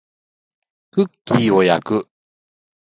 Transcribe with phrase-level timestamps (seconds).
[0.89, 2.01] クッキーを焼く